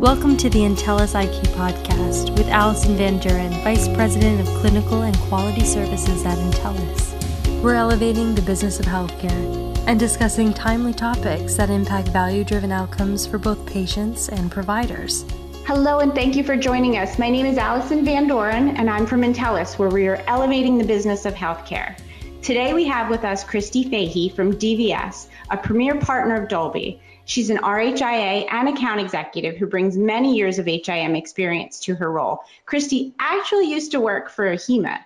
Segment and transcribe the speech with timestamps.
[0.00, 5.16] Welcome to the Entellus IQ podcast with Allison Van Duren, Vice President of Clinical and
[5.20, 7.62] Quality Services at Entellus.
[7.62, 13.26] We're elevating the business of healthcare and discussing timely topics that impact value driven outcomes
[13.26, 15.24] for both patients and providers.
[15.64, 17.18] Hello, and thank you for joining us.
[17.18, 20.84] My name is Allison Van Doren, and I'm from Entellus, where we are elevating the
[20.84, 21.98] business of healthcare.
[22.42, 27.00] Today, we have with us Christy Fahey from DVS, a premier partner of Dolbey.
[27.26, 32.10] She's an RHIA and account executive who brings many years of HIM experience to her
[32.10, 32.44] role.
[32.66, 35.00] Christy actually used to work for AHIMA.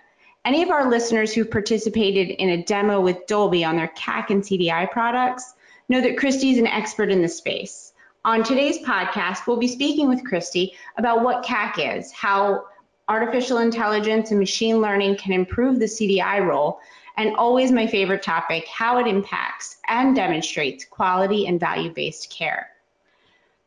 [0.45, 4.43] Any of our listeners who participated in a demo with Dolbey on their CAC and
[4.43, 5.55] CDI products
[5.89, 7.91] know that Christy is an expert in the space.
[8.23, 12.65] On today's podcast, we'll be speaking with Christy about what CAC is, how
[13.09, 16.79] artificial intelligence and machine learning can improve the CDI role,
[17.17, 22.69] and always my favorite topic, how it impacts and demonstrates quality and value based care.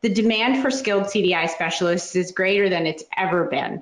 [0.01, 3.81] The demand for skilled CDI specialists is greater than it's ever been.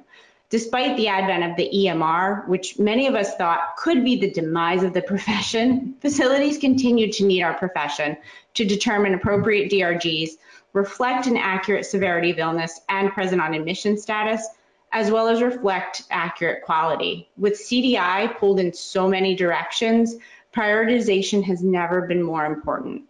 [0.50, 4.84] Despite the advent of the EMR, which many of us thought could be the demise
[4.84, 8.16] of the profession, facilities continue to need our profession
[8.54, 10.30] to determine appropriate DRGs,
[10.74, 14.48] reflect an accurate severity of illness and present on admission status,
[14.94, 17.28] as well as reflect accurate quality.
[17.36, 20.16] With CDI pulled in so many directions,
[20.56, 23.04] prioritization has never been more important.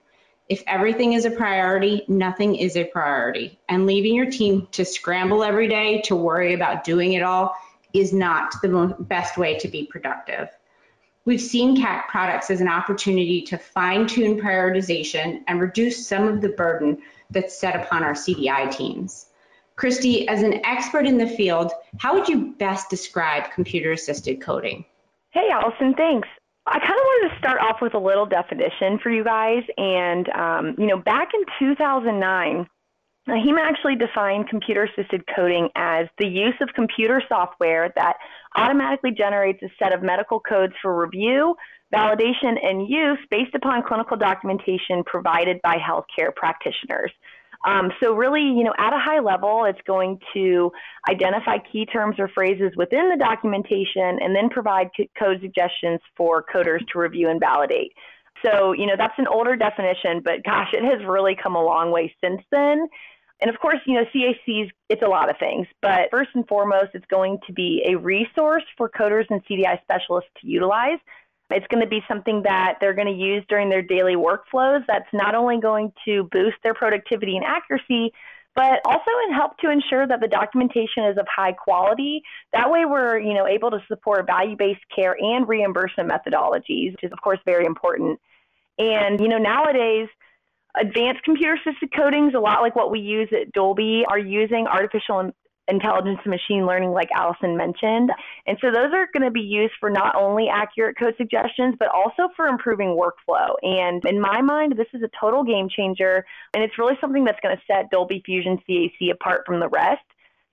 [0.47, 3.59] If everything is a priority, nothing is a priority.
[3.67, 7.55] And leaving your team to scramble every day to worry about doing it all
[7.93, 10.49] is not the best way to be productive.
[11.25, 16.41] We've seen CAC products as an opportunity to fine tune prioritization and reduce some of
[16.41, 19.27] the burden that's set upon our CDI teams.
[19.75, 24.85] Christy, as an expert in the field, how would you best describe computer assisted coding?
[25.31, 26.27] Hey, Allison, thanks.
[26.65, 29.63] I kind of wanted to start off with a little definition for you guys.
[29.77, 32.67] And, um, you know, back in 2009,
[33.27, 38.17] AHIMA actually defined computer assisted coding as the use of computer software that
[38.55, 41.55] automatically generates a set of medical codes for review,
[41.93, 47.11] validation, and use based upon clinical documentation provided by healthcare practitioners.
[47.65, 50.71] Um, so really, you know, at a high level, it's going to
[51.09, 56.85] identify key terms or phrases within the documentation and then provide code suggestions for coders
[56.91, 57.93] to review and validate.
[58.45, 61.91] So, you know, that's an older definition, but gosh, it has really come a long
[61.91, 62.87] way since then.
[63.41, 66.91] And of course, you know, CACs, it's a lot of things, but first and foremost,
[66.93, 70.99] it's going to be a resource for coders and CDI specialists to utilize
[71.55, 75.11] it's going to be something that they're going to use during their daily workflows that's
[75.13, 78.11] not only going to boost their productivity and accuracy,
[78.55, 82.21] but also in help to ensure that the documentation is of high quality.
[82.53, 87.11] That way we're, you know, able to support value-based care and reimbursement methodologies, which is
[87.11, 88.19] of course very important.
[88.77, 90.07] And, you know, nowadays,
[90.79, 95.31] advanced computer assisted codings, a lot like what we use at Dolbey, are using artificial
[95.67, 98.11] intelligence and machine learning, like Allison mentioned.
[98.47, 101.89] And so those are going to be used for not only accurate code suggestions, but
[101.89, 103.55] also for improving workflow.
[103.61, 107.39] And in my mind, this is a total game changer, and it's really something that's
[107.41, 110.01] going to set Dolbey Fusion CAC apart from the rest.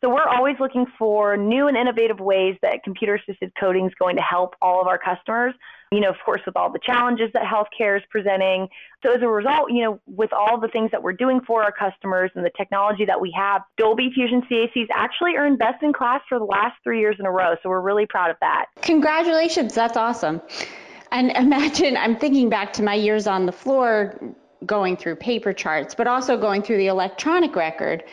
[0.03, 4.17] So we're always looking for new and innovative ways that computer assisted coding is going
[4.17, 5.55] to help all of our customers.
[5.93, 8.69] You know, of course, with all the challenges that healthcare is presenting.
[9.03, 11.73] So as a result, you know, with all the things that we're doing for our
[11.73, 16.23] customers and the technology that we have, Dolbey Fusion CACs actually earned best in class
[16.29, 17.57] for the last three years in a row.
[17.63, 18.67] So we're really proud of that.
[18.81, 19.75] Congratulations.
[19.75, 20.41] That's awesome.
[21.13, 24.19] And imagine, I'm thinking back to my years on the floor
[24.67, 28.05] going through paper charts, but also going through the electronic record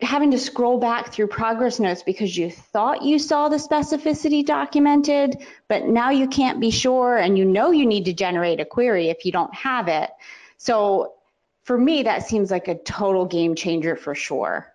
[0.00, 5.36] having to scroll back through progress notes because you thought you saw the specificity documented,
[5.68, 9.08] but now you can't be sure and you know you need to generate a query
[9.08, 10.10] if you don't have it.
[10.56, 11.14] So
[11.62, 14.72] for me, that seems like a total game changer for sure.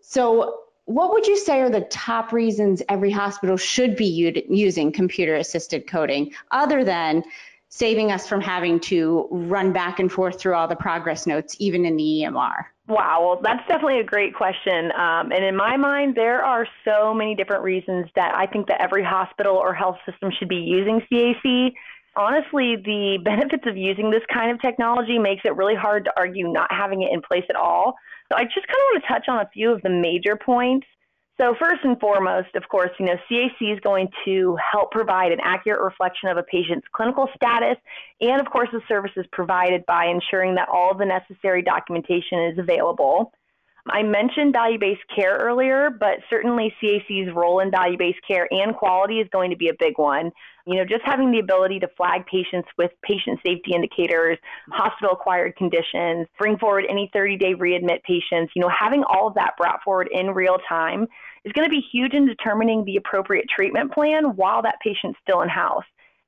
[0.00, 4.06] So what would you say are the top reasons every hospital should be
[4.48, 7.22] using computer assisted coding other than
[7.72, 11.86] saving us from having to run back and forth through all the progress notes, even
[11.86, 12.66] in the EMR?
[12.86, 14.92] Wow, well, that's definitely a great question.
[14.92, 18.78] Um, and in my mind, there are so many different reasons that I think that
[18.82, 21.72] every hospital or health system should be using CAC.
[22.14, 26.48] Honestly, the benefits of using this kind of technology makes it really hard to argue
[26.48, 27.94] not having it in place at all.
[28.30, 30.86] So I just kind of want to touch on a few of the major points.
[31.42, 35.40] So first and foremost, of course, you know, CAC is going to help provide an
[35.42, 37.76] accurate reflection of a patient's clinical status
[38.20, 43.32] and of course the services provided by ensuring that all the necessary documentation is available.
[43.90, 48.76] I mentioned value based care earlier, but certainly CAC's role in value based care and
[48.76, 50.30] quality is going to be a big one.
[50.64, 54.38] You know, just having the ability to flag patients with patient safety indicators,
[54.70, 59.34] hospital acquired conditions, bring forward any 30 day readmit patients, you know, having all of
[59.34, 61.08] that brought forward in real time
[61.44, 65.42] is going to be huge in determining the appropriate treatment plan while that patient's still
[65.42, 65.84] in house.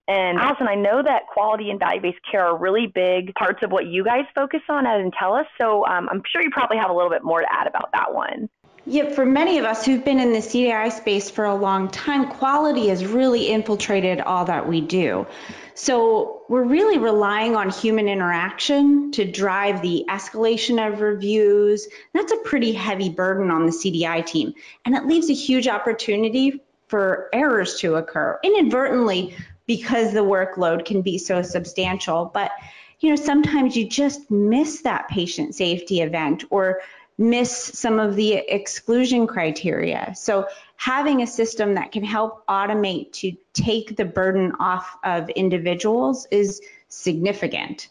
[0.06, 3.72] And Allison, I know that quality and value based care are really big parts of
[3.72, 5.46] what you guys focus on at Entellus.
[5.58, 8.12] So um, I'm sure you probably have a little bit more to add about that
[8.12, 8.50] one.
[8.86, 12.28] Yeah, for many of us who've been in the CDI space for a long time,
[12.28, 15.26] quality has really infiltrated all that we do.
[15.72, 21.88] So we're really relying on human interaction to drive the escalation of reviews.
[22.12, 24.52] That's a pretty heavy burden on the CDI team.
[24.84, 29.34] And it leaves a huge opportunity for errors to occur inadvertently
[29.66, 32.30] because the workload can be so substantial.
[32.34, 32.52] But
[33.00, 36.80] you know, sometimes you just miss that patient safety event or
[37.16, 40.12] miss some of the exclusion criteria.
[40.16, 40.46] So
[40.76, 46.60] having a system that can help automate to take the burden off of individuals is
[46.88, 47.88] significant.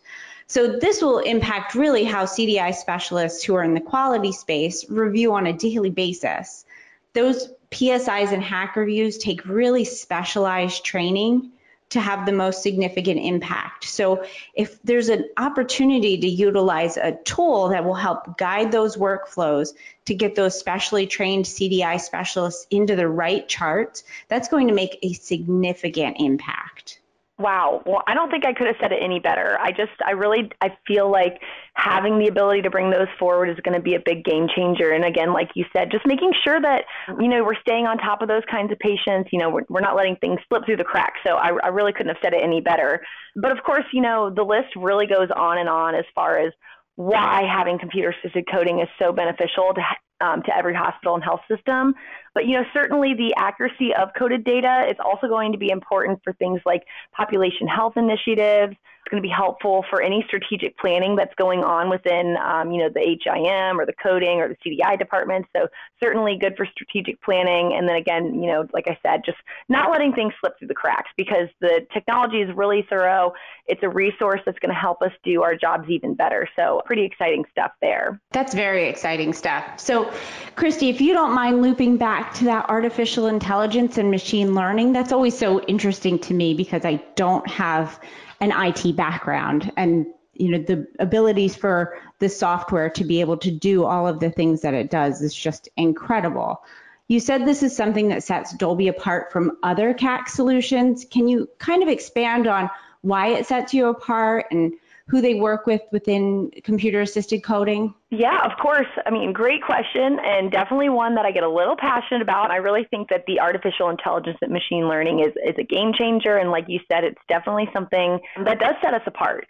[0.48, 5.34] So this will impact really how CDI specialists who are in the quality space review
[5.34, 6.66] on a daily basis.
[7.14, 11.52] Those PSIs and HAC reviews take really specialized training
[11.94, 13.86] to have the most significant impact.
[13.86, 19.74] So, if there's an opportunity to utilize a tool that will help guide those workflows
[20.06, 24.98] to get those specially trained CDI specialists into the right charts, that's going to make
[25.04, 27.00] a significant impact.
[27.40, 27.82] Wow.
[27.88, 29.58] Well, I don't think I could have said it any better.
[29.60, 31.42] I just, I really, I feel like
[31.74, 34.92] having the ability to bring those forward is going to be a big game changer.
[34.92, 36.86] And again, like you said, just making sure that,
[37.20, 39.30] you know, we're staying on top of those kinds of patients.
[39.34, 41.20] You know, we're, we're not letting things slip through the cracks.
[41.26, 43.02] So I, I really couldn't have said it any better.
[43.36, 46.54] But of course, you know, the list really goes on and on as far as
[46.96, 49.82] why having computer assisted coding is so beneficial to
[50.22, 51.94] um, to every hospital and health system.
[52.34, 56.20] But you know, certainly the accuracy of coded data is also going to be important
[56.24, 56.84] for things like
[57.14, 61.90] population health initiatives, it's going to be helpful for any strategic planning that's going on
[61.90, 65.46] within, um, you know, the HIM or the coding or the CDI department.
[65.54, 65.68] So
[66.02, 67.74] certainly good for strategic planning.
[67.78, 70.74] And then again, you know, like I said, just not letting things slip through the
[70.74, 73.34] cracks because the technology is really thorough.
[73.68, 76.48] It's a resource that's going to help us do our jobs even better.
[76.56, 78.22] So pretty exciting stuff there.
[78.32, 79.82] That's very exciting stuff.
[79.82, 80.14] So,
[80.56, 85.12] Christy, if you don't mind looping back to that artificial intelligence and machine learning, that's
[85.12, 88.00] always so interesting to me because I don't have
[88.40, 93.52] an IT background and you know the abilities for the software to be able to
[93.52, 96.64] do all of the things that it does is just incredible.
[97.08, 101.06] You said this is something that sets Dolbey apart from other CAC solutions.
[101.06, 102.70] Can you kind of expand on
[103.02, 104.74] why it sets you apart and
[105.08, 107.94] who they work with within computer assisted coding?
[108.10, 108.88] Yeah, of course.
[109.06, 112.52] I mean, great question, and definitely one that I get a little passionate about.
[112.52, 116.38] I really think that the artificial intelligence and machine learning is, is a game changer.
[116.38, 119.46] And like you said, it's definitely something that does set us apart.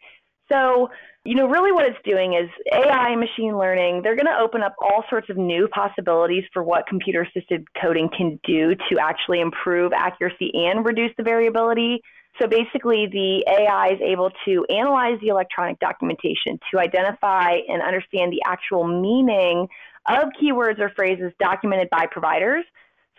[0.51, 0.89] So,
[1.23, 4.75] you know, really what it's doing is AI machine learning, they're going to open up
[4.81, 9.93] all sorts of new possibilities for what computer assisted coding can do to actually improve
[9.93, 12.01] accuracy and reduce the variability
[12.39, 18.33] so basically, the AI is able to analyze the electronic documentation to identify and understand
[18.33, 19.67] the actual meaning
[20.07, 22.65] of keywords or phrases documented by providers.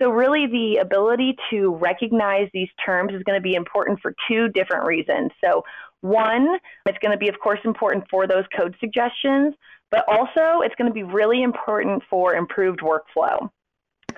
[0.00, 4.49] So, really, the ability to recognize these terms is going to be important for two
[4.49, 5.31] different reasons.
[5.43, 5.62] So,
[6.00, 9.55] one, it's going to be, of course, important for those code suggestions,
[9.93, 13.48] but also it's going to be really important for improved workflow.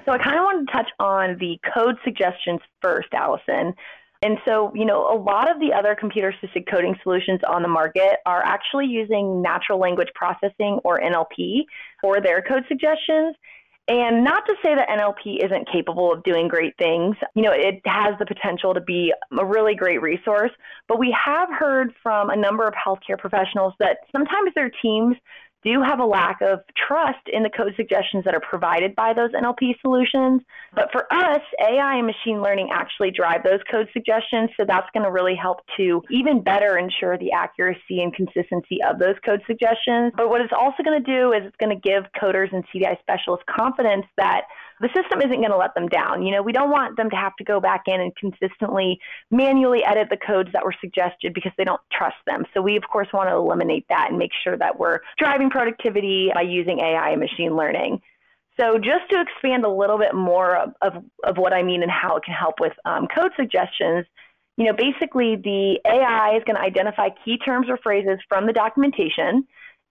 [0.07, 3.75] So, I kind of wanted to touch on the code suggestions first, Allison.
[4.27, 7.69] And so, you know, a lot of the other computer assisted coding solutions on the
[7.69, 11.61] market are actually using natural language processing or NLP
[12.01, 13.37] for their code suggestions.
[13.87, 17.15] And not to say that NLP isn't capable of doing great things.
[17.37, 20.51] You know, it has the potential to be a really great resource,
[20.89, 25.15] but we have heard from a number of healthcare professionals that sometimes their teams
[25.67, 29.33] do have a lack of trust in the code suggestions that are provided by those
[29.33, 30.43] NLP solutions.
[30.75, 34.51] But for us, AI and machine learning actually drive those code suggestions.
[34.57, 39.01] So that's going to really help to even better ensure the accuracy and consistency of
[39.01, 40.13] those code suggestions.
[40.17, 42.99] But what it's also going to do is it's going to give coders and CDI
[43.01, 44.43] specialists confidence that
[44.81, 46.23] the system isn't going to let them down.
[46.23, 48.99] You know, we don't want them to have to go back in and consistently
[49.31, 52.45] manually edit the codes that were suggested because they don't trust them.
[52.53, 56.31] So we, of course, want to eliminate that and make sure that we're driving productivity
[56.35, 58.01] by using AI and machine learning.
[58.59, 61.91] So just to expand a little bit more of, of, of what I mean and
[61.91, 64.07] how it can help with um, code suggestions,
[64.57, 68.53] you know, basically the AI is going to identify key terms or phrases from the
[68.53, 69.47] documentation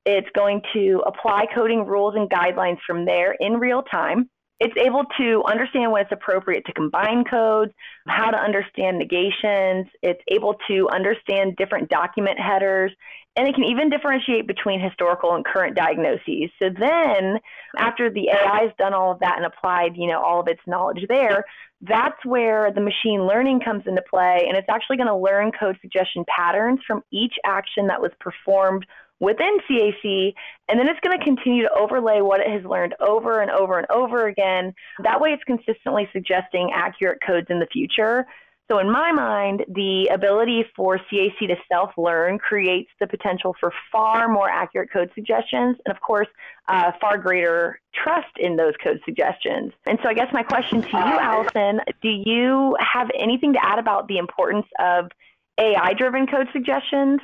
[0.05, 4.29] It's going to apply coding rules and guidelines from there in real time.
[4.59, 7.73] It's able to understand when it's appropriate to combine codes,
[8.07, 9.87] how to understand negations.
[10.01, 12.91] It's able to understand different document headers,
[13.35, 16.51] and it can even differentiate between historical and current diagnoses.
[16.57, 17.39] So then,
[17.77, 20.61] after the AI has done all of that and applied, you know, all of its
[20.65, 21.43] knowledge there,
[21.81, 25.77] that's where the machine learning comes into play, and it's actually going to learn code
[25.81, 28.85] suggestion patterns from each action that was performed
[29.19, 30.33] within CAC,
[30.67, 33.77] and then it's going to continue to overlay what it has learned over and over
[33.77, 34.73] and over again.
[35.03, 38.25] That way, it's consistently suggesting accurate codes in the future.
[38.69, 43.71] So, in my mind, the ability for CAC to self learn creates the potential for
[43.91, 46.27] far more accurate code suggestions and, of course,
[46.67, 49.71] uh, far greater trust in those code suggestions.
[49.85, 53.77] And so, I guess my question to you, Allison, do you have anything to add
[53.77, 55.11] about the importance of
[55.59, 57.21] AI driven code suggestions?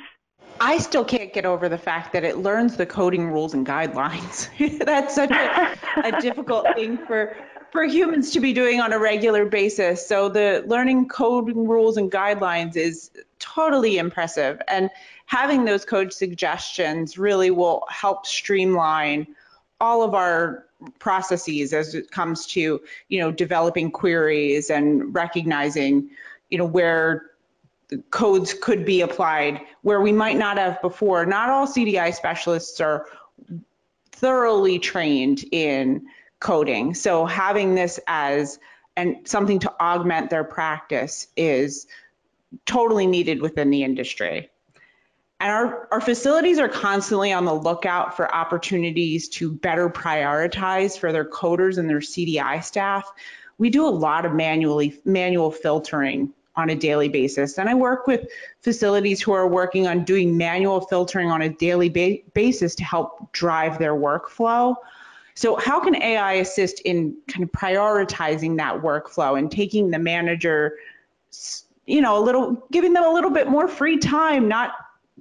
[0.60, 4.48] I still can't get over the fact that it learns the coding rules and guidelines.
[4.84, 7.36] That's such a, a difficult thing for
[7.72, 10.06] for humans to be doing on a regular basis.
[10.06, 14.60] So the learning coding rules and guidelines is totally impressive.
[14.68, 14.90] And
[15.24, 19.34] having those code suggestions really will help streamline
[19.80, 20.66] all of our
[20.98, 26.10] processes as it comes to, you know, developing queries and recognizing,
[26.50, 27.31] you know, where
[28.10, 31.26] codes could be applied where we might not have before.
[31.26, 33.06] Not all CDI specialists are
[34.12, 36.06] thoroughly trained in
[36.40, 36.94] coding.
[36.94, 38.58] So having this as
[38.96, 41.86] and something to augment their practice is
[42.66, 44.50] totally needed within the industry.
[45.40, 51.10] And our, our facilities are constantly on the lookout for opportunities to better prioritize for
[51.10, 53.10] their coders and their CDI staff.
[53.58, 57.58] We do a lot of manually manual filtering on a daily basis.
[57.58, 58.28] And I work with
[58.60, 63.32] facilities who are working on doing manual filtering on a daily ba- basis to help
[63.32, 64.74] drive their workflow.
[65.34, 70.74] So, how can AI assist in kind of prioritizing that workflow and taking the manager,
[71.86, 74.72] you know, a little, giving them a little bit more free time, not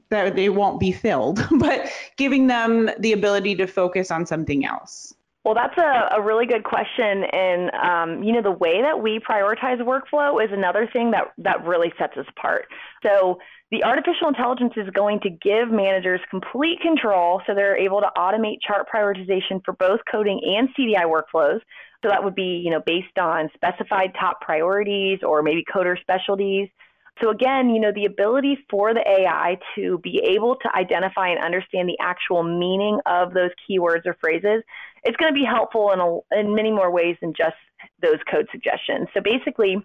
[0.10, 5.14] that they won't be filled, but giving them the ability to focus on something else?
[5.44, 7.24] Well, that's a, a really good question.
[7.24, 11.66] And, um, you know, the way that we prioritize workflow is another thing that, that
[11.66, 12.68] really sets us apart.
[13.04, 13.40] So,
[13.72, 18.58] the artificial intelligence is going to give managers complete control so they're able to automate
[18.68, 21.62] chart prioritization for both coding and CDI workflows.
[22.04, 26.70] So, that would be, you know, based on specified top priorities or maybe coder specialties.
[27.22, 31.44] So again, you know, the ability for the AI to be able to identify and
[31.44, 34.64] understand the actual meaning of those keywords or phrases
[35.04, 37.56] it's going to be helpful in, a, in many more ways than just
[38.02, 39.08] those code suggestions.
[39.14, 39.78] So basically,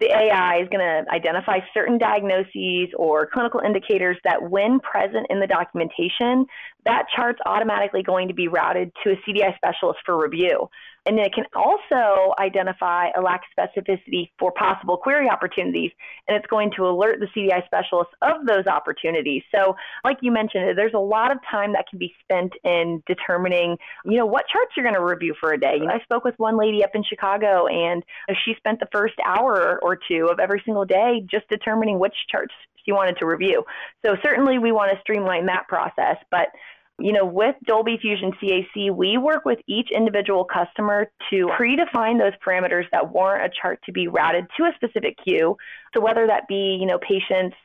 [0.00, 5.40] the AI is going to identify certain diagnoses or clinical indicators that, when present in
[5.40, 6.46] the documentation,
[6.84, 10.68] that chart's automatically going to be routed to a CDI specialist for review.
[11.08, 15.90] And then it can also identify a lack of specificity for possible query opportunities,
[16.28, 19.42] and it's going to alert the CDI specialist of those opportunities.
[19.54, 19.74] So,
[20.04, 24.18] like you mentioned, there's a lot of time that can be spent in determining, you
[24.18, 25.76] know, what charts you're going to review for a day.
[25.78, 28.04] You know, I spoke with one lady up in Chicago, and
[28.44, 32.52] she spent the first hour or two of every single day just determining which charts
[32.84, 33.64] she wanted to review.
[34.04, 36.48] So certainly we want to streamline that process, but
[37.00, 42.32] you know, with Dolbey Fusion CAC, we work with each individual customer to predefine those
[42.44, 45.56] parameters that warrant a chart to be routed to a specific queue.
[45.94, 47.56] So whether that be, you know, patients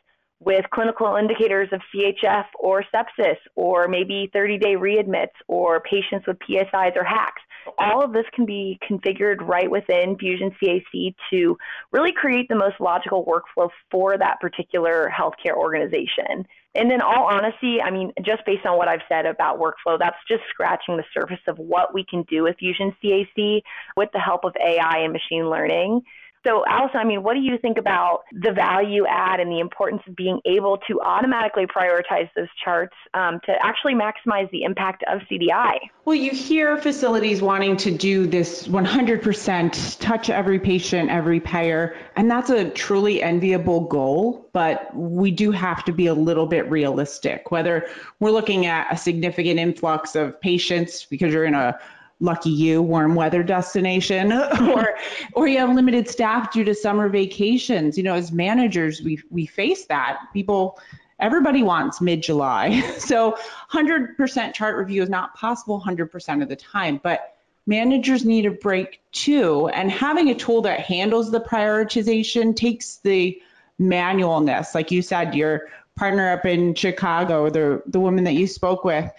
[0.45, 6.37] with clinical indicators of CHF or sepsis, or maybe 30 day readmits, or patients with
[6.39, 7.41] PSIs or HACs.
[7.77, 11.57] All of this can be configured right within Fusion CAC to
[11.91, 16.45] really create the most logical workflow for that particular healthcare organization.
[16.75, 20.17] And in all honesty, I mean, just based on what I've said about workflow, that's
[20.27, 23.61] just scratching the surface of what we can do with Fusion CAC
[23.95, 26.01] with the help of AI and machine learning.
[26.43, 30.01] So, Allison, I mean, what do you think about the value add and the importance
[30.07, 35.21] of being able to automatically prioritize those charts um, to actually maximize the impact of
[35.31, 35.77] CDI?
[36.03, 42.29] Well, you hear facilities wanting to do this 100% touch every patient, every payer, and
[42.29, 47.51] that's a truly enviable goal, but we do have to be a little bit realistic.
[47.51, 47.87] Whether
[48.19, 51.79] we're looking at a significant influx of patients because you're in a
[52.23, 54.95] lucky you warm weather destination or
[55.33, 57.97] or you have limited staff due to summer vacations.
[57.97, 60.19] You know as managers we we face that.
[60.33, 60.79] People
[61.19, 62.81] everybody wants mid-july.
[62.99, 63.37] So
[63.71, 69.01] 100% chart review is not possible 100% of the time but managers need a break
[69.11, 69.67] too.
[69.69, 73.39] And having a tool that handles the prioritization takes the
[73.79, 74.73] manualness.
[74.73, 79.11] Like you said your partner up in chicago the the woman that you spoke with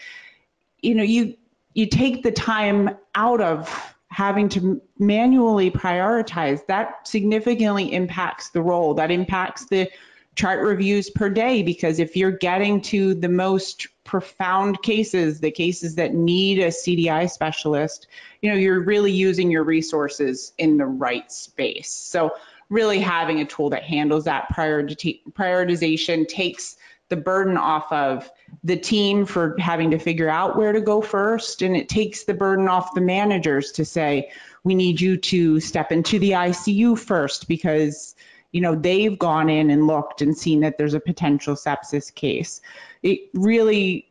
[0.84, 1.34] you know, you
[1.75, 8.95] you take the time out of having to manually prioritize, that significantly impacts the role.
[8.95, 9.90] That impacts the
[10.37, 15.97] chart reviews per day because if you're getting to the most profound cases, the cases
[15.97, 18.07] that need a CDI specialist,
[18.40, 21.90] you know, you're really using your resources in the right space.
[21.90, 22.33] So
[22.69, 26.76] really having a tool that handles that prioritization takes
[27.08, 28.30] the burden off of
[28.62, 32.34] the team for having to figure out where to go first and it takes the
[32.34, 34.30] burden off the managers to say
[34.62, 38.14] we need you to step into the ICU first because
[38.52, 42.61] you know they've gone in and looked and seen that there's a potential sepsis case
[43.02, 44.08] it really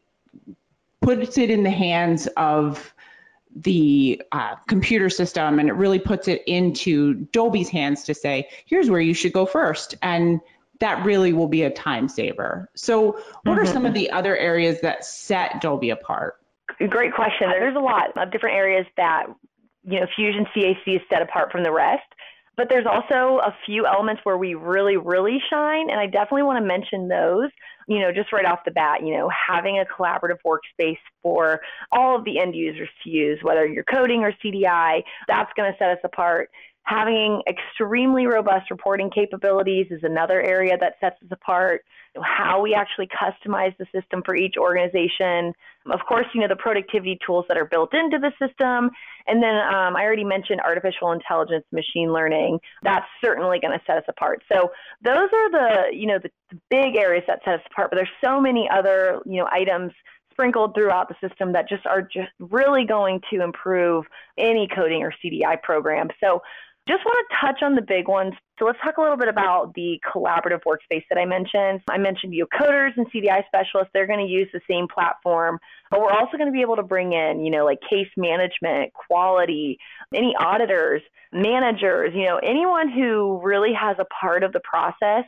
[1.01, 2.93] puts it in the hands of
[3.55, 8.89] the uh, computer system and it really puts it into Dolbey's hands to say, here's
[8.89, 9.95] where you should go first.
[10.01, 10.39] And
[10.79, 12.69] that really will be a time saver.
[12.75, 13.59] So, what mm-hmm.
[13.59, 16.35] are some of the other areas that set Dolbey apart?
[16.89, 17.49] Great question.
[17.49, 19.27] There's a lot of different areas that
[19.83, 22.03] you know Fusion CAC is set apart from the rest.
[22.55, 26.59] But there's also a few elements where we really, really shine, and I definitely want
[26.59, 27.49] to mention those.
[27.87, 31.59] You know, just right off the bat, you know, having a collaborative workspace for
[31.91, 35.77] all of the end users to use, whether you're coding or CDI, that's going to
[35.77, 36.49] set us apart.
[36.85, 41.85] Having extremely robust reporting capabilities is another area that sets us apart.
[42.21, 45.53] How we actually customize the system for each organization.
[45.89, 48.91] Of course, you know, the productivity tools that are built into the system.
[49.27, 52.59] And then um, I already mentioned artificial intelligence, machine learning.
[52.83, 54.43] That's certainly going to set us apart.
[54.51, 54.71] So
[55.01, 56.29] those are the, you know, the,
[56.69, 57.89] big areas that set us apart.
[57.89, 59.91] But there's so many other, you know, items
[60.33, 64.05] sprinkled throughout the system that just are just really going to improve
[64.37, 66.09] any coding or CDI program.
[66.19, 66.41] So
[66.87, 68.33] just want to touch on the big ones.
[68.59, 71.81] So let's talk a little bit about the collaborative workspace that I mentioned.
[71.89, 75.59] I mentioned you coders and CDI specialists, they're going to use the same platform,
[75.89, 78.91] but we're also going to be able to bring in, you know, like case management,
[78.93, 79.77] quality,
[80.13, 85.23] any auditors, managers, you know, anyone who really has a part of the process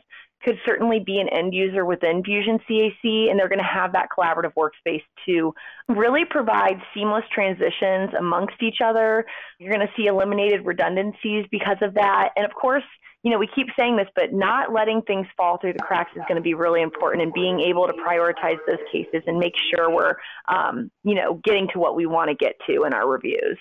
[0.46, 4.08] could certainly be an end user within Fusion CAC, and they're going to have that
[4.16, 5.52] collaborative workspace to
[5.88, 9.26] really provide seamless transitions amongst each other.
[9.58, 12.30] You're going to see eliminated redundancies because of that.
[12.36, 12.84] And of course,
[13.24, 16.22] you know, we keep saying this, but not letting things fall through the cracks is
[16.28, 19.90] going to be really important and being able to prioritize those cases and make sure
[19.90, 20.14] we're,
[20.48, 23.58] um, you know, getting to what we want to get to in our reviews.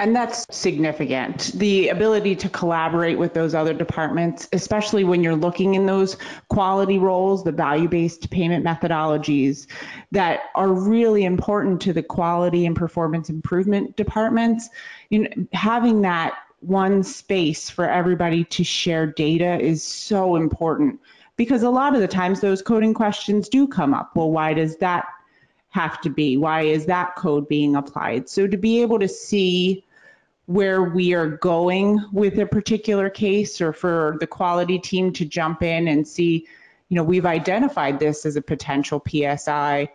[0.00, 1.52] And that's significant.
[1.54, 6.16] The ability to collaborate with those other departments, especially when you're looking in those
[6.48, 9.68] quality roles, the value based payment methodologies
[10.10, 14.68] that are really important to the quality and performance improvement departments.
[15.10, 20.98] You know, having that one space for everybody to share data is so important
[21.36, 24.16] because a lot of the times those coding questions do come up.
[24.16, 25.06] Well, why does that
[25.68, 26.36] have to be?
[26.36, 28.28] Why is that code being applied?
[28.28, 29.83] So to be able to see
[30.46, 35.62] where we are going with a particular case or for the quality team to jump
[35.62, 36.46] in and see,
[36.88, 39.88] you know, we've identified this as a potential PSI,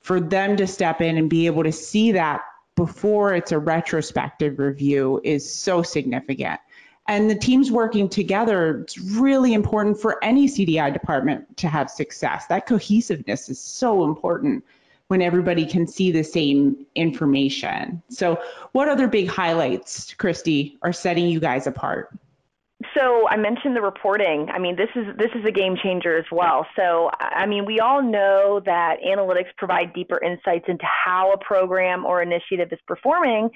[0.00, 2.42] for them to step in and be able to see that
[2.74, 6.60] before it's a retrospective review is so significant.
[7.08, 12.46] And the teams working together, it's really important for any CDI department to have success.
[12.46, 14.64] That cohesiveness is so important
[15.12, 18.02] when everybody can see the same information.
[18.08, 18.40] So,
[18.72, 22.18] what other big highlights, Christy, are setting you guys apart?
[22.96, 24.48] So I mentioned the reporting.
[24.48, 26.66] I mean, this is this is a game changer as well.
[26.76, 32.06] So I mean, we all know that analytics provide deeper insights into how a program
[32.06, 33.50] or initiative is performing,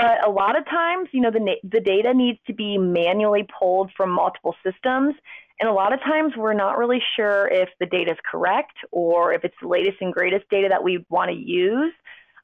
[0.00, 3.90] but a lot of times, you know, the the data needs to be manually pulled
[3.96, 5.14] from multiple systems,
[5.60, 9.32] and a lot of times we're not really sure if the data is correct or
[9.32, 11.92] if it's the latest and greatest data that we want to use.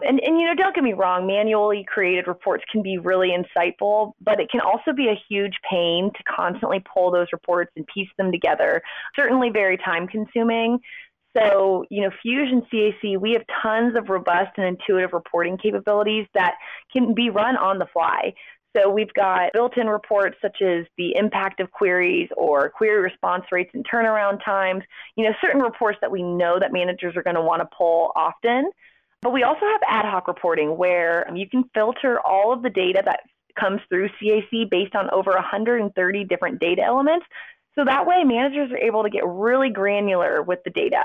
[0.03, 4.13] And, and, you know, don't get me wrong, manually created reports can be really insightful,
[4.21, 8.11] but it can also be a huge pain to constantly pull those reports and piece
[8.19, 8.83] them together.
[9.15, 10.81] Certainly very time consuming.
[11.37, 16.55] So, you know, Fusion CAC, we have tons of robust and intuitive reporting capabilities that
[16.93, 18.33] can be run on the fly.
[18.77, 23.71] So we've got built-in reports such as the impact of queries or query response rates
[23.73, 24.83] and turnaround times,
[25.17, 28.13] you know, certain reports that we know that managers are going to want to pull
[28.15, 28.71] often.
[29.23, 33.03] But we also have ad hoc reporting where you can filter all of the data
[33.05, 33.21] that
[33.59, 37.25] comes through CAC based on over 130 different data elements.
[37.79, 41.03] So that way managers are able to get really granular with the data.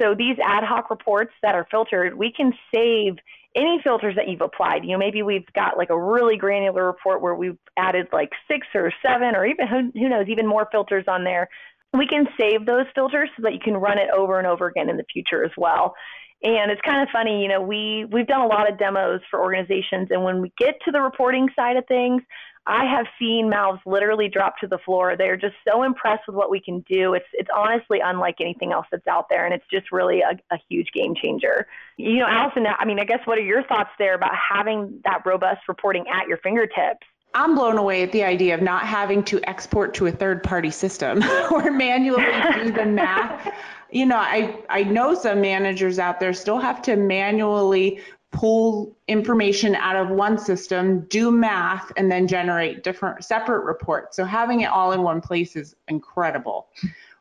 [0.00, 3.16] So these ad hoc reports that are filtered, we can save
[3.54, 4.84] any filters that you've applied.
[4.84, 8.66] You know, maybe we've got like a really granular report where we've added like six
[8.74, 11.48] or seven or even who, knows, even more filters on there.
[11.94, 14.90] We can save those filters so that you can run it over and over again
[14.90, 15.94] in the future as well.
[16.42, 19.40] And it's kind of funny, you know, we we've done a lot of demos for
[19.40, 22.22] organizations, and when we get to the reporting side of things,
[22.66, 25.16] I have seen mouths literally drop to the floor.
[25.16, 27.14] They're just so impressed with what we can do.
[27.14, 30.58] It's it's honestly unlike anything else that's out there, and it's just really a, a
[30.68, 31.66] huge game changer.
[31.96, 35.22] You know, Allison, I mean, I guess what are your thoughts there about having that
[35.24, 37.06] robust reporting at your fingertips?
[37.34, 40.70] I'm blown away at the idea of not having to export to a third party
[40.70, 42.24] system or manually
[42.54, 43.52] do the math.
[43.90, 48.00] You know, I, I know some managers out there still have to manually
[48.36, 54.14] pull information out of one system, do math, and then generate different separate reports.
[54.14, 56.68] So having it all in one place is incredible.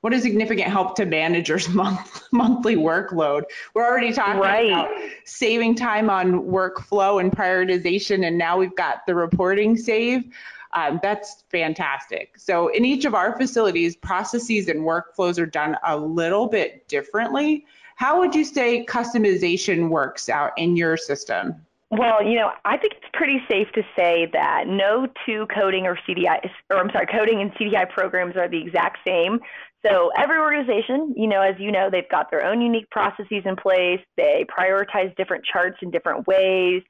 [0.01, 3.43] What a significant help to managers' month, monthly workload.
[3.73, 4.67] We're already talking right.
[4.67, 4.89] about
[5.23, 10.25] saving time on workflow and prioritization, and now we've got the reporting save.
[10.73, 12.37] Um, that's fantastic.
[12.37, 17.65] So in each of our facilities, processes and workflows are done a little bit differently.
[17.95, 21.55] How would you say customization works out in your system?
[21.91, 25.97] Well, you know, I think it's pretty safe to say that no two coding or
[26.07, 29.39] CDI, or I'm sorry, coding and CDI programs are the exact same.
[29.85, 33.55] So every organization, you know, as you know, they've got their own unique processes in
[33.55, 34.01] place.
[34.17, 36.81] They prioritize different charts in different ways.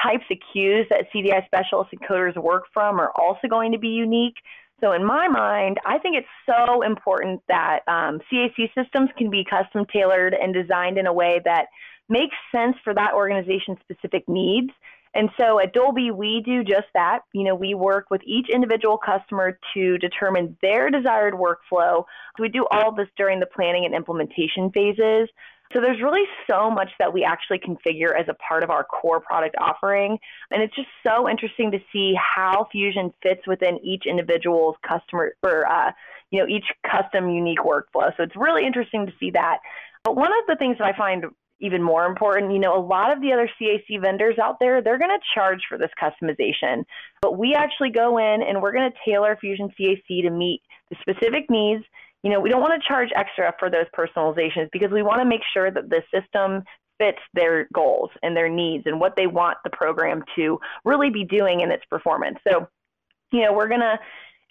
[0.00, 3.88] Types of queues that CDI specialists and coders work from are also going to be
[3.88, 4.36] unique.
[4.80, 9.44] So in my mind, I think it's so important that um, CAC systems can be
[9.48, 11.66] custom tailored and designed in a way that
[12.08, 14.70] makes sense for that organization's specific needs.
[15.14, 17.20] And so at Dolbey, we do just that.
[17.32, 22.04] You know, we work with each individual customer to determine their desired workflow.
[22.38, 25.28] We do all this during the planning and implementation phases.
[25.72, 29.20] So there's really so much that we actually configure as a part of our core
[29.20, 30.18] product offering.
[30.50, 35.66] And it's just so interesting to see how Fusion fits within each individual's customer or,
[35.66, 35.90] uh,
[36.30, 38.16] you know, each custom unique workflow.
[38.16, 39.58] So it's really interesting to see that.
[40.04, 41.24] But one of the things that I find
[41.60, 44.98] even more important, you know, a lot of the other CAC vendors out there, they're
[44.98, 46.84] going to charge for this customization.
[47.22, 50.96] But we actually go in and we're going to tailor Fusion CAC to meet the
[51.00, 51.84] specific needs
[52.24, 55.26] you know, we don't want to charge extra for those personalizations because we want to
[55.26, 56.64] make sure that the system
[56.98, 61.24] fits their goals and their needs and what they want the program to really be
[61.24, 62.38] doing in its performance.
[62.48, 62.66] So,
[63.30, 63.98] you know, we're going to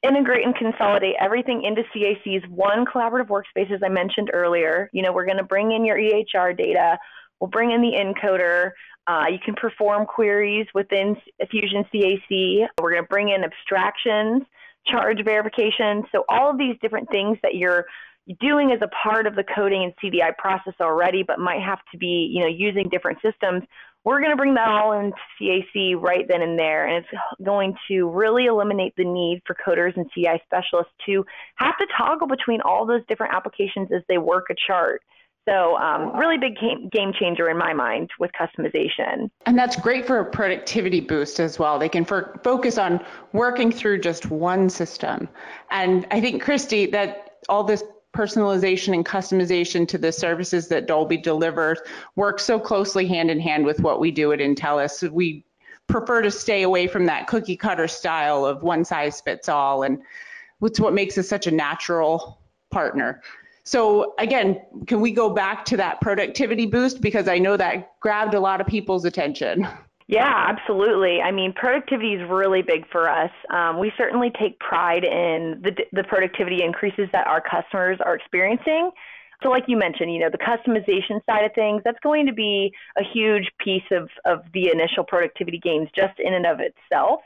[0.08, 4.88] integrate and consolidate everything into CAC's one collaborative workspace, as I mentioned earlier.
[4.94, 7.00] You know, we're going to bring in your EHR data.
[7.40, 8.72] We'll bring in the encoder.
[9.08, 11.16] Uh, you can perform queries within
[11.50, 12.68] Fusion CAC.
[12.80, 14.44] We're going to bring in abstractions
[14.86, 16.04] charge verification.
[16.12, 17.86] So all of these different things that you're
[18.40, 21.98] doing as a part of the coding and CDI process already, but might have to
[21.98, 23.64] be, you know, using different systems.
[24.06, 27.76] We're going to bring that all into CAC right then and there, and it's going
[27.88, 32.60] to really eliminate the need for coders and CI specialists to have to toggle between
[32.62, 35.02] all those different applications as they work a chart.
[35.48, 39.30] So, um, really big game, game changer in my mind with customization.
[39.46, 41.78] And that's great for a productivity boost as well.
[41.78, 43.04] They can for, focus on
[43.34, 45.28] working through just one system.
[45.70, 47.84] And I think, Christy, that all this
[48.16, 51.80] personalization and customization to the services that Dolbey delivers
[52.16, 55.10] works so closely hand in hand with what we do at Entellus.
[55.12, 55.44] We
[55.88, 59.84] prefer to stay away from that cookie cutter style of one size fits all.
[59.84, 60.02] And
[60.62, 62.40] it's what makes us such a natural
[62.72, 63.22] partner.
[63.64, 68.34] So again, can we go back to that productivity boost because I know that grabbed
[68.34, 69.68] a lot of people's attention.
[70.08, 71.22] Yeah, absolutely.
[71.22, 73.32] I mean, productivity is really big for us.
[73.50, 78.92] Um, we certainly take pride in the, the productivity increases that our customers are experiencing.
[79.42, 82.74] So, like you mentioned, you know, the customization side of things, that's going to be
[82.98, 87.22] a huge piece of, of the initial productivity gains just in and of itself.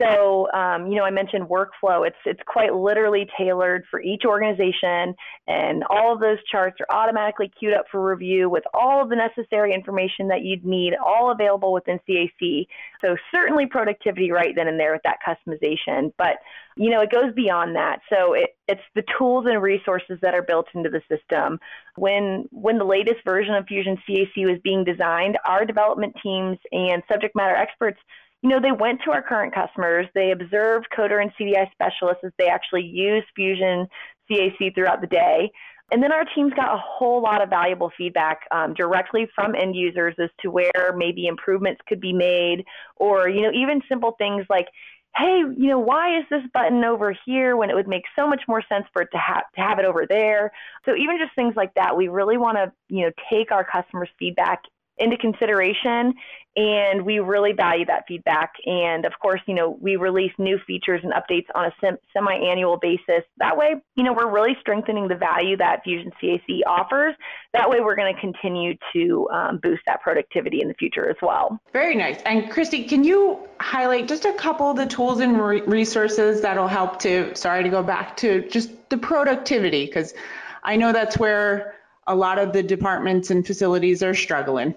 [0.00, 2.06] So, um, you know, I mentioned workflow.
[2.06, 5.14] It's it's quite literally tailored for each organization,
[5.46, 9.16] and all of those charts are automatically queued up for review with all of the
[9.16, 12.66] necessary information that you'd need, all available within CAC.
[13.00, 16.12] So, certainly productivity right then and there with that customization.
[16.18, 16.36] But
[16.76, 18.00] you know, it goes beyond that.
[18.12, 21.58] So, it, it's the tools and resources that are built into the system.
[21.96, 27.02] When when the latest version of Fusion CAC was being designed, our development teams and
[27.10, 27.98] subject matter experts
[28.42, 32.32] you know, they went to our current customers, they observed coder and CDI specialists as
[32.38, 33.86] they actually use Fusion
[34.30, 35.50] CAC throughout the day.
[35.92, 39.76] And then our teams got a whole lot of valuable feedback um, directly from end
[39.76, 42.64] users as to where maybe improvements could be made,
[42.96, 44.66] or you know even simple things like,
[45.16, 48.42] hey, you know why is this button over here when it would make so much
[48.48, 50.50] more sense for it to have to have it over there?
[50.84, 54.10] So even just things like that, we really want to you know take our customers'
[54.18, 54.62] feedback
[54.98, 56.14] into consideration
[56.56, 58.54] and we really value that feedback.
[58.64, 62.78] And of course, you know, we release new features and updates on a sem- semi-annual
[62.78, 63.24] basis.
[63.36, 67.14] That way, you know, we're really strengthening the value that Fusion CAC offers.
[67.52, 71.16] That way, we're going to continue to um, boost that productivity in the future as
[71.20, 71.60] well.
[71.74, 72.22] Very nice.
[72.22, 76.68] And Christy, can you highlight just a couple of the tools and re- resources that'll
[76.68, 80.14] help to, sorry to go back to just the productivity, because
[80.64, 81.74] I know that's where
[82.06, 84.74] a lot of the departments and facilities are struggling.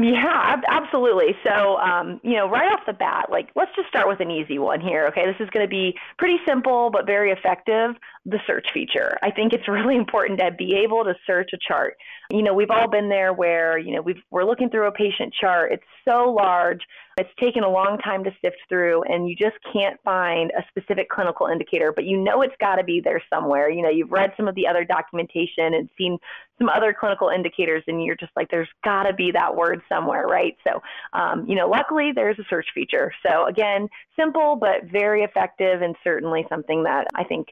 [0.00, 1.34] Yeah, absolutely.
[1.44, 4.60] So, um, you know, right off the bat, like, let's just start with an easy
[4.60, 5.06] one here.
[5.08, 7.96] Okay, this is going to be pretty simple but very effective.
[8.24, 9.18] The search feature.
[9.22, 11.96] I think it's really important to be able to search a chart.
[12.30, 15.34] You know, we've all been there where you know we've, we're looking through a patient
[15.40, 15.72] chart.
[15.72, 16.82] It's so large
[17.18, 21.08] it's taken a long time to sift through, and you just can't find a specific
[21.08, 23.68] clinical indicator, but you know it's got to be there somewhere.
[23.70, 26.18] You know, you've read some of the other documentation and seen
[26.58, 30.26] some other clinical indicators, and you're just like, there's got to be that word somewhere,
[30.26, 30.56] right?
[30.66, 30.80] So,
[31.12, 33.12] um, you know, luckily there's a search feature.
[33.26, 37.48] So, again, simple but very effective, and certainly something that I think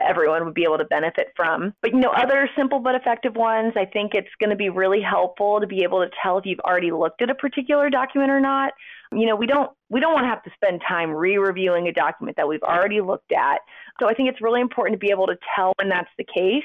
[0.00, 1.74] everyone would be able to benefit from.
[1.80, 5.00] But you know, other simple but effective ones, I think it's going to be really
[5.00, 8.40] helpful to be able to tell if you've already looked at a particular document or
[8.40, 8.72] not
[9.12, 12.36] you know, we don't we don't want to have to spend time re-reviewing a document
[12.36, 13.58] that we've already looked at.
[14.00, 16.64] So I think it's really important to be able to tell when that's the case.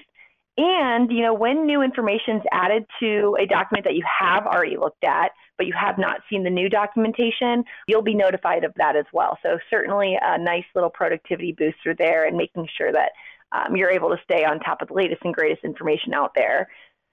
[0.58, 4.75] And, you know, when new information is added to a document that you have already
[4.75, 8.97] looked at, but you have not seen the new documentation, you'll be notified of that
[8.97, 9.38] as well.
[9.43, 13.12] So certainly a nice little productivity booster there and making sure that
[13.54, 16.67] um, you're able to stay on top of the latest and greatest information out there.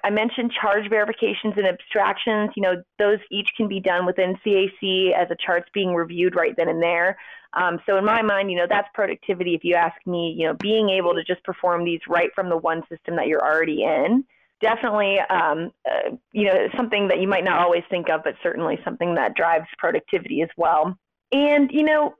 [0.04, 2.50] I mentioned charge verifications and abstractions.
[2.54, 6.54] You know, those each can be done within CAC as a chart's being reviewed right
[6.56, 7.18] then and there.
[7.54, 9.54] Um, so in my mind, you know, that's productivity.
[9.54, 12.56] If you ask me, you know, being able to just perform these right from the
[12.56, 14.24] one system that you're already in.
[14.60, 18.78] Definitely, um, uh, you know, something that you might not always think of, but certainly
[18.84, 20.98] something that drives productivity as well.
[21.32, 22.14] And, you know,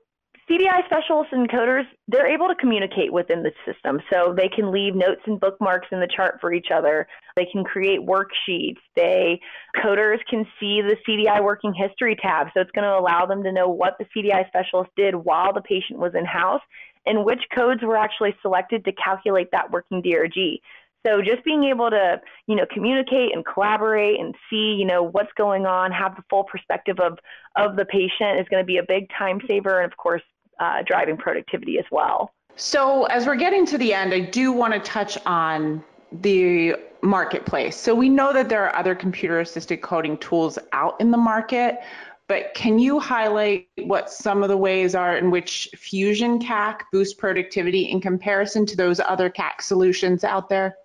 [0.49, 4.01] CDI specialists and coders, they're able to communicate within the system.
[4.11, 7.07] So they can leave notes and bookmarks in the chart for each other.
[7.35, 8.79] They can create worksheets.
[8.95, 9.39] They
[9.77, 12.47] coders can see the CDI working history tab.
[12.53, 15.61] So it's going to allow them to know what the CDI specialist did while the
[15.61, 16.61] patient was in house
[17.05, 20.59] and which codes were actually selected to calculate that working DRG.
[21.07, 25.31] So just being able to, you know, communicate and collaborate and see, you know, what's
[25.37, 27.17] going on, have the full perspective of
[27.55, 30.21] of the patient is going to be a big time saver, and of course,
[30.59, 32.33] uh, driving productivity as well.
[32.55, 37.77] So, as we're getting to the end, I do want to touch on the marketplace.
[37.77, 41.79] So, we know that there are other computer assisted coding tools out in the market,
[42.27, 47.13] but can you highlight what some of the ways are in which Fusion CAC boosts
[47.13, 50.75] productivity in comparison to those other CAC solutions out there?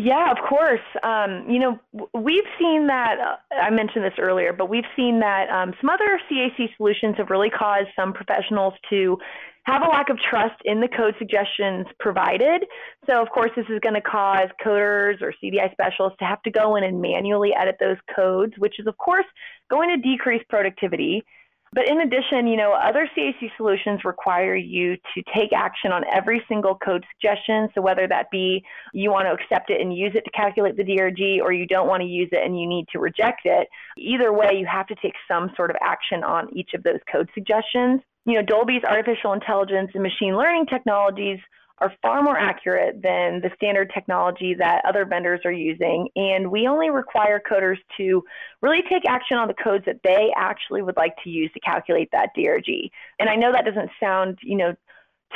[0.00, 0.80] Yeah, of course.
[1.02, 1.76] Um, you know,
[2.14, 6.20] we've seen that, uh, I mentioned this earlier, but we've seen that um, some other
[6.30, 9.18] CAC solutions have really caused some professionals to
[9.64, 12.64] have a lack of trust in the code suggestions provided.
[13.10, 16.50] So, of course, this is going to cause coders or CDI specialists to have to
[16.52, 19.26] go in and manually edit those codes, which is, of course,
[19.68, 21.24] going to decrease productivity.
[21.72, 26.42] But in addition, you know, other CAC solutions require you to take action on every
[26.48, 27.68] single code suggestion.
[27.74, 30.84] So whether that be you want to accept it and use it to calculate the
[30.84, 34.32] DRG or you don't want to use it and you need to reject it, either
[34.32, 38.00] way, you have to take some sort of action on each of those code suggestions.
[38.24, 41.38] You know, Dolbey's artificial intelligence and machine learning technologies
[41.80, 46.08] are far more accurate than the standard technology that other vendors are using.
[46.16, 48.22] And we only require coders to
[48.62, 52.08] really take action on the codes that they actually would like to use to calculate
[52.12, 52.90] that DRG.
[53.18, 54.74] And I know that doesn't sound, you know,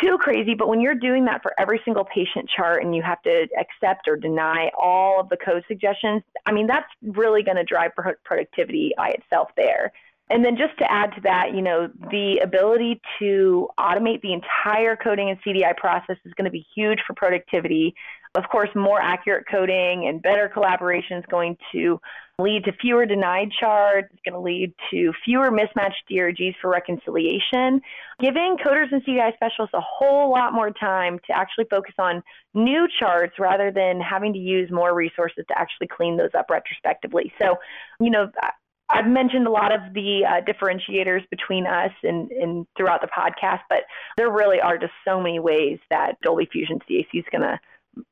[0.00, 3.20] too crazy, but when you're doing that for every single patient chart and you have
[3.22, 7.64] to accept or deny all of the code suggestions, I mean, that's really going to
[7.64, 7.90] drive
[8.24, 9.92] productivity by itself there.
[10.32, 14.96] And then just to add to that, you know, the ability to automate the entire
[14.96, 17.94] coding and CDI process is going to be huge for productivity.
[18.34, 22.00] Of course, more accurate coding and better collaboration is going to
[22.38, 24.08] lead to fewer denied charts.
[24.10, 27.82] It's going to lead to fewer mismatched DRGs for reconciliation,
[28.18, 32.22] giving coders and CDI specialists a whole lot more time to actually focus on
[32.54, 37.34] new charts rather than having to use more resources to actually clean those up retrospectively.
[37.38, 37.56] So,
[38.00, 38.30] you know,
[38.92, 43.60] I've mentioned a lot of the uh, differentiators between us and, and throughout the podcast,
[43.68, 43.84] but
[44.16, 47.58] there really are just so many ways that Dolbey Fusion CAC is going to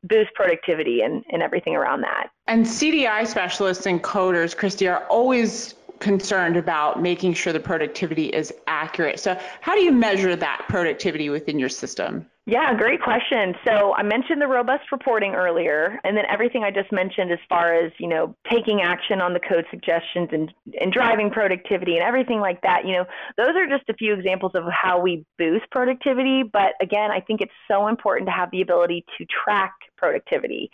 [0.04, 2.30] boost productivity and, and everything around that.
[2.46, 8.52] And CDI specialists and coders, Christy, are always concerned about making sure the productivity is
[8.66, 9.20] accurate.
[9.20, 12.26] So, how do you measure that productivity within your system?
[12.50, 13.54] Yeah, great question.
[13.64, 17.72] So I mentioned the robust reporting earlier, and then everything I just mentioned as far
[17.72, 22.40] as, you know, taking action on the code suggestions and, and driving productivity and everything
[22.40, 23.04] like that, you know,
[23.36, 26.42] those are just a few examples of how we boost productivity.
[26.42, 30.72] But again, I think it's so important to have the ability to track productivity.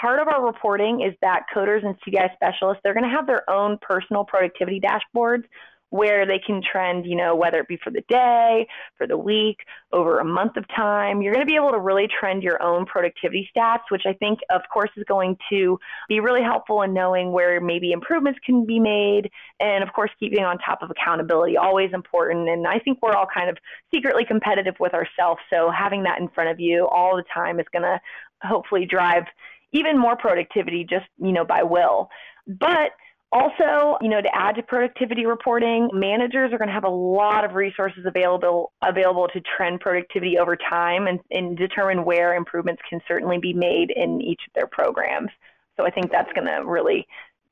[0.00, 3.42] Part of our reporting is that coders and CDI specialists, they're going to have their
[3.50, 5.42] own personal productivity dashboards
[5.90, 9.58] where they can trend, you know, whether it be for the day, for the week,
[9.92, 11.22] over a month of time.
[11.22, 14.40] You're going to be able to really trend your own productivity stats, which I think,
[14.50, 18.78] of course, is going to be really helpful in knowing where maybe improvements can be
[18.78, 19.30] made.
[19.60, 22.48] And of course, keeping on top of accountability, always important.
[22.48, 23.56] And I think we're all kind of
[23.92, 25.40] secretly competitive with ourselves.
[25.50, 27.98] So having that in front of you all the time is going to
[28.42, 29.24] hopefully drive
[29.72, 32.08] even more productivity just, you know, by will.
[32.46, 32.92] But
[33.30, 37.44] also, you know, to add to productivity reporting, managers are going to have a lot
[37.44, 43.00] of resources available available to trend productivity over time and, and determine where improvements can
[43.06, 45.28] certainly be made in each of their programs.
[45.76, 47.06] So I think that's going to really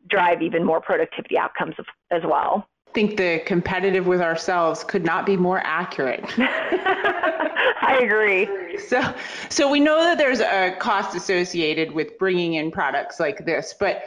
[0.08, 1.74] drive even more productivity outcomes
[2.10, 2.66] as well.
[2.88, 6.24] I think the competitive with ourselves could not be more accurate.
[6.38, 8.78] I agree.
[8.78, 9.14] So,
[9.50, 14.04] so we know that there's a cost associated with bringing in products like this, but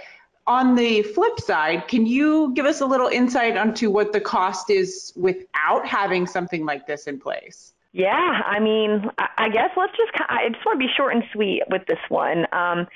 [0.50, 4.72] on the flip side, can you give us a little insight onto what the cost
[4.72, 7.74] is without having something like this in place?
[7.94, 11.64] Yeah, I mean, I guess let's just, I just want to be short and sweet
[11.70, 12.48] with this one.
[12.52, 12.88] Um,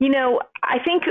[0.00, 1.04] you know, I think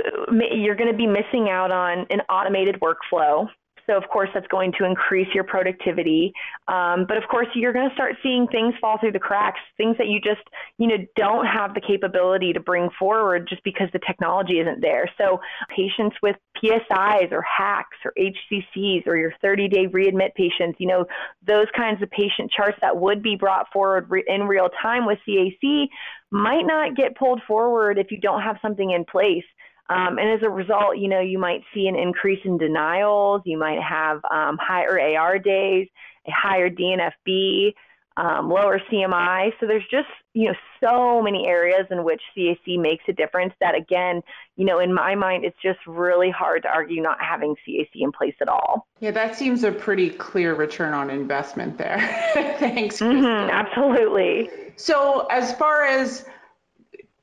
[0.54, 3.48] you're going to be missing out on an automated workflow
[3.92, 6.32] so, of course, that's going to increase your productivity.
[6.70, 9.98] Um, but of course, you're going to start seeing things fall through the cracks, things
[9.98, 10.42] that you just,
[10.78, 15.10] you know, don't have the capability to bring forward just because the technology isn't there.
[15.18, 15.42] So,
[15.76, 21.06] patients with PSIs or HACs or HCCs or your 30 day readmit patients, you know,
[21.46, 25.20] those kinds of patient charts that would be brought forward re- in real time with
[25.28, 25.90] CAC
[26.32, 29.44] might not get pulled forward if you don't have something in place.
[29.90, 33.42] Um, and as a result, you know, you might see an increase in denials.
[33.46, 35.88] You might have um, higher AR days,
[36.28, 37.74] a higher DNFB,
[38.18, 39.52] um, lower CMI.
[39.60, 43.76] So there's just, you know, so many areas in which CAC makes a difference that,
[43.76, 44.22] again,
[44.56, 48.12] you know, in my mind, it's just really hard to argue not having CAC in
[48.12, 48.88] place at all.
[49.00, 51.98] Yeah, that seems a pretty clear return on investment there.
[52.60, 53.00] Thanks.
[53.00, 54.50] Mm-hmm, absolutely.
[54.76, 56.26] So as far as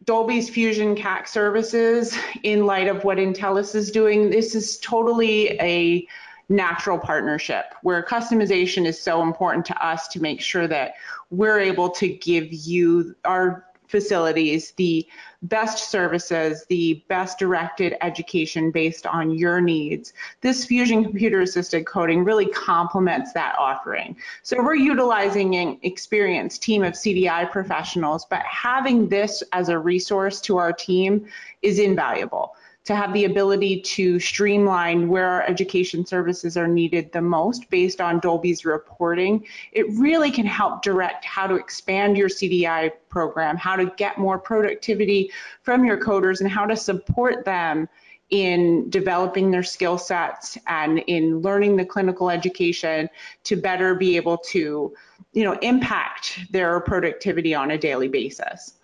[0.09, 4.31] Dolbey's Fusion CAC services in light of what Entellus is doing.
[4.31, 6.09] This is totally a
[6.49, 10.95] natural partnership where customization is so important to us to make sure that
[11.29, 15.07] we're able to give you our facilities the
[15.43, 20.13] best services, the best directed education based on your needs.
[20.41, 24.17] This Fusion computer assisted coding really complements that offering.
[24.43, 30.41] So we're utilizing an experienced team of CDI professionals, but having this as a resource
[30.43, 31.27] to our team
[31.63, 32.55] is invaluable
[32.89, 38.01] to have the ability to streamline where our education services are needed the most based
[38.01, 39.45] on Dolbey's reporting.
[39.73, 44.39] It really can help direct how to expand your CDI program, how to get more
[44.39, 47.91] productivity from your coders, and how to support them
[48.31, 53.11] in developing their skill sets and in learning the clinical education
[53.45, 54.95] to better be able to
[55.35, 58.75] you know impact their productivity on a daily basis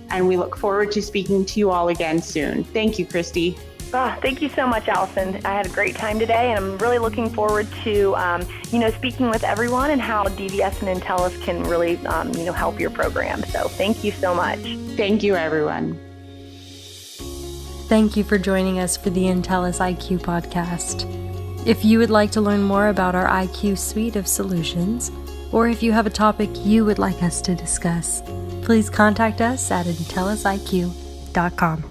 [0.10, 2.64] And we look forward to speaking to you all again soon.
[2.66, 3.58] Thank you, Christy.
[3.94, 5.44] Oh, thank you so much, Allison.
[5.46, 8.90] I had a great time today, and I'm really looking forward to, um, you know,
[8.92, 12.90] speaking with everyone and how DVS and Intellis can really, um, you know, help your
[12.90, 13.44] program.
[13.44, 14.60] So thank you so much.
[14.96, 16.00] Thank you, everyone.
[17.92, 21.06] Thank you for joining us for the Entellus IQ podcast.
[21.68, 25.12] If you would like to learn more about our IQ suite of solutions,
[25.52, 28.24] or if you have a topic you would like us to discuss,
[28.62, 31.91] please contact us at IntellisIQ.com.